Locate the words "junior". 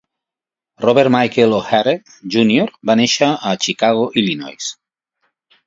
2.37-2.73